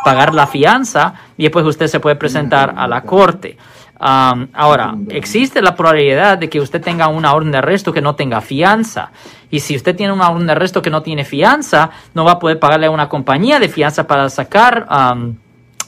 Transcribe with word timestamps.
Pagar 0.04 0.34
la 0.34 0.46
fianza 0.46 1.14
y 1.36 1.42
después 1.44 1.64
usted 1.64 1.86
se 1.86 2.00
puede 2.00 2.16
presentar 2.16 2.74
a 2.76 2.88
la 2.88 3.02
corte. 3.02 3.56
Um, 4.00 4.46
ahora, 4.52 4.96
existe 5.08 5.60
la 5.60 5.74
probabilidad 5.74 6.38
de 6.38 6.48
que 6.48 6.60
usted 6.60 6.80
tenga 6.80 7.08
una 7.08 7.34
orden 7.34 7.50
de 7.50 7.58
arresto 7.58 7.92
que 7.92 8.00
no 8.00 8.14
tenga 8.14 8.40
fianza. 8.40 9.10
Y 9.50 9.60
si 9.60 9.74
usted 9.74 9.96
tiene 9.96 10.12
una 10.12 10.30
orden 10.30 10.46
de 10.46 10.52
arresto 10.52 10.82
que 10.82 10.90
no 10.90 11.02
tiene 11.02 11.24
fianza, 11.24 11.90
no 12.14 12.24
va 12.24 12.32
a 12.32 12.38
poder 12.38 12.60
pagarle 12.60 12.86
a 12.86 12.90
una 12.90 13.08
compañía 13.08 13.58
de 13.58 13.68
fianza 13.68 14.06
para 14.06 14.30
sacar, 14.30 14.86
um, 14.88 15.34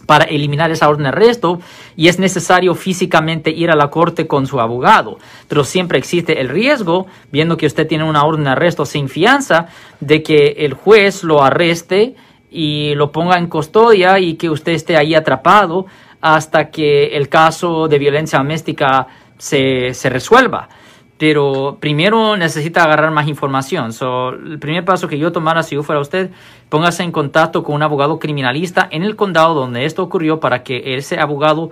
para 0.07 0.25
eliminar 0.25 0.73
esa 0.73 0.89
orden 0.89 1.05
de 1.05 1.11
arresto. 1.11 1.61
Y 1.95 2.09
es 2.09 2.19
necesario 2.19 2.75
físicamente 2.75 3.51
ir 3.51 3.71
a 3.71 3.77
la 3.77 3.91
corte 3.91 4.27
con 4.27 4.49
su 4.49 4.61
abogado. 4.61 5.19
Pero 5.47 5.63
siempre 5.63 5.97
existe 5.97 6.41
el 6.41 6.49
riesgo, 6.49 7.07
viendo 7.31 7.57
que 7.57 7.67
usted 7.67 7.87
tiene 7.87 8.03
una 8.03 8.25
orden 8.25 8.43
de 8.43 8.51
arresto 8.51 8.87
sin 8.87 9.09
fianza, 9.09 9.67
de 10.01 10.25
que 10.25 10.57
el 10.59 10.75
juez 10.75 11.23
lo 11.23 11.45
arreste 11.45 12.17
y 12.51 12.97
lo 12.97 13.13
ponga 13.13 13.39
en 13.39 13.47
custodia 13.47 14.19
y 14.19 14.35
que 14.35 14.51
usted 14.51 14.73
esté 14.73 14.97
ahí 14.97 15.15
atrapado 15.15 15.87
hasta 16.21 16.71
que 16.71 17.17
el 17.17 17.29
caso 17.29 17.89
de 17.89 17.99
violencia 17.99 18.39
doméstica 18.39 19.07
se, 19.39 19.95
se 19.95 20.11
resuelva. 20.11 20.69
Pero 21.19 21.77
primero 21.81 22.37
necesita 22.37 22.83
agarrar 22.83 23.11
más 23.11 23.29
información. 23.29 23.93
So, 23.93 24.31
el 24.31 24.59
primer 24.59 24.85
paso 24.87 25.07
que 25.07 25.19
yo 25.19 25.33
tomara 25.33 25.63
si 25.63 25.75
yo 25.75 25.83
fuera 25.83 26.01
usted, 26.01 26.31
póngase 26.71 27.03
en 27.03 27.13
contacto 27.13 27.63
con 27.63 27.75
un 27.75 27.83
abogado 27.83 28.19
criminalista 28.19 28.89
en 28.91 29.03
el 29.03 29.17
condado 29.17 29.55
donde 29.55 29.85
esto 29.85 30.03
ocurrió 30.03 30.41
para 30.41 30.63
que 30.63 30.95
ese 30.97 31.19
abogado 31.19 31.71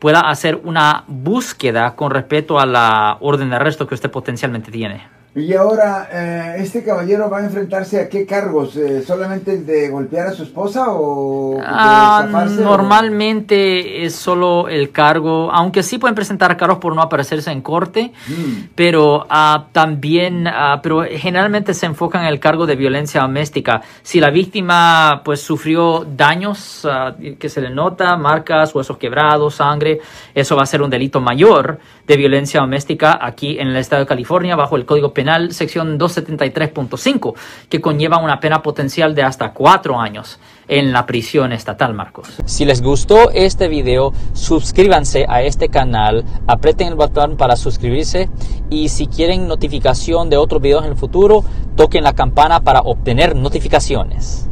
pueda 0.00 0.20
hacer 0.20 0.60
una 0.64 1.04
búsqueda 1.06 1.94
con 1.94 2.10
respecto 2.10 2.58
a 2.58 2.66
la 2.66 3.18
orden 3.20 3.50
de 3.50 3.56
arresto 3.56 3.86
que 3.86 3.94
usted 3.94 4.10
potencialmente 4.10 4.70
tiene. 4.70 5.17
Y 5.38 5.54
ahora, 5.54 6.08
eh, 6.12 6.56
¿este 6.58 6.82
caballero 6.82 7.30
va 7.30 7.38
a 7.38 7.44
enfrentarse 7.44 8.00
a 8.00 8.08
qué 8.08 8.26
cargos? 8.26 8.76
Eh, 8.76 9.02
¿Solamente 9.02 9.52
el 9.52 9.64
de 9.66 9.88
golpear 9.88 10.26
a 10.28 10.32
su 10.32 10.42
esposa 10.42 10.86
o 10.90 11.56
de 11.58 11.64
Ah, 11.66 12.22
zafarse, 12.26 12.60
o- 12.60 12.64
normalmente 12.64 14.04
es 14.04 14.14
solo 14.14 14.68
el 14.68 14.90
cargo, 14.90 15.50
aunque 15.52 15.82
sí 15.82 15.98
pueden 15.98 16.14
presentar 16.14 16.56
cargos 16.56 16.78
por 16.78 16.94
no 16.94 17.02
aparecerse 17.02 17.50
en 17.50 17.60
corte, 17.62 18.12
Mm. 18.28 18.68
pero 18.74 19.26
ah, 19.30 19.66
también, 19.72 20.46
ah, 20.48 20.80
pero 20.82 21.04
generalmente 21.10 21.74
se 21.74 21.86
enfocan 21.86 22.22
en 22.22 22.28
el 22.28 22.40
cargo 22.40 22.66
de 22.66 22.76
violencia 22.76 23.20
doméstica. 23.22 23.80
Si 24.02 24.20
la 24.20 24.30
víctima 24.30 25.22
pues 25.24 25.40
sufrió 25.40 26.04
daños 26.16 26.84
ah, 26.90 27.14
que 27.38 27.48
se 27.48 27.60
le 27.60 27.70
nota, 27.70 28.16
marcas, 28.16 28.74
huesos 28.74 28.96
quebrados, 28.98 29.54
sangre, 29.56 30.00
eso 30.34 30.56
va 30.56 30.62
a 30.62 30.66
ser 30.66 30.82
un 30.82 30.90
delito 30.90 31.20
mayor 31.20 31.78
de 32.06 32.16
violencia 32.16 32.60
doméstica 32.60 33.18
aquí 33.20 33.58
en 33.58 33.68
el 33.68 33.76
estado 33.76 34.02
de 34.02 34.06
California 34.06 34.56
bajo 34.56 34.76
el 34.76 34.84
Código 34.84 35.12
Sección 35.50 35.98
273.5 35.98 37.34
que 37.68 37.80
conlleva 37.80 38.18
una 38.18 38.40
pena 38.40 38.62
potencial 38.62 39.14
de 39.14 39.22
hasta 39.22 39.52
cuatro 39.52 40.00
años 40.00 40.38
en 40.68 40.92
la 40.92 41.06
prisión 41.06 41.52
estatal, 41.52 41.94
Marcos. 41.94 42.28
Si 42.44 42.64
les 42.64 42.82
gustó 42.82 43.30
este 43.30 43.68
video, 43.68 44.12
suscríbanse 44.32 45.26
a 45.28 45.42
este 45.42 45.68
canal, 45.68 46.24
aprieten 46.46 46.88
el 46.88 46.94
botón 46.94 47.36
para 47.36 47.56
suscribirse 47.56 48.28
y 48.70 48.88
si 48.88 49.06
quieren 49.06 49.48
notificación 49.48 50.30
de 50.30 50.36
otros 50.36 50.60
videos 50.60 50.84
en 50.84 50.90
el 50.90 50.96
futuro, 50.96 51.44
toquen 51.76 52.04
la 52.04 52.14
campana 52.14 52.60
para 52.60 52.80
obtener 52.80 53.34
notificaciones. 53.36 54.48